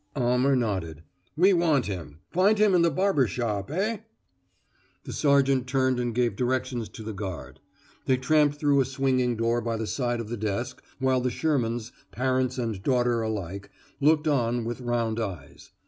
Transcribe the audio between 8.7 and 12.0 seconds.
a swinging door by the side of the desk while the Shermans,